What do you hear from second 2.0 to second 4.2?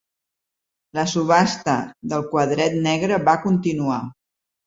del quadret negre va continuar.